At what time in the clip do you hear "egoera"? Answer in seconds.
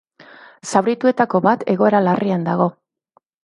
1.77-2.03